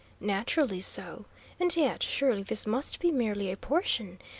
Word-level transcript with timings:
"Naturally 0.19 0.81
so, 0.81 1.25
and 1.59 1.77
yet 1.77 2.01
surely 2.01 2.41
this 2.41 2.65
must 2.65 2.99
be 2.99 3.11
merely 3.11 3.51
a 3.51 3.55
portion? 3.55 4.17